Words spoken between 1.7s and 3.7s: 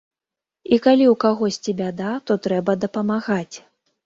бяда, то трэба дапамагаць.